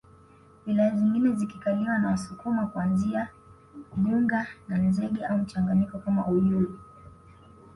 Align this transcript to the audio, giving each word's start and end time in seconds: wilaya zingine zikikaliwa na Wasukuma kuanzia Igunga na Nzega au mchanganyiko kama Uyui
wilaya 0.67 0.95
zingine 0.95 1.31
zikikaliwa 1.35 1.97
na 1.97 2.07
Wasukuma 2.09 2.67
kuanzia 2.67 3.29
Igunga 3.95 4.47
na 4.67 4.77
Nzega 4.77 5.29
au 5.29 5.37
mchanganyiko 5.37 5.99
kama 5.99 6.27
Uyui 6.27 6.67